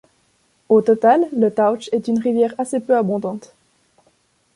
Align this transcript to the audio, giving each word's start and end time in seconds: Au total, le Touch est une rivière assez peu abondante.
Au 0.69 0.81
total, 0.81 1.27
le 1.31 1.53
Touch 1.53 1.87
est 1.91 2.07
une 2.07 2.17
rivière 2.17 2.55
assez 2.57 2.79
peu 2.79 2.97
abondante. 2.97 3.53